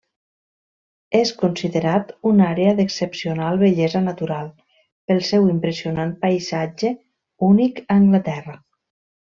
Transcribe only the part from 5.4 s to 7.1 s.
impressionant paisatge,